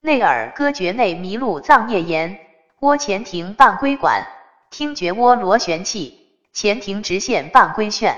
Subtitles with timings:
[0.00, 2.38] 内耳歌诀内迷路藏聂炎，
[2.78, 4.28] 窝前庭半规管，
[4.70, 8.16] 听觉窝螺旋器，前庭直线半规旋。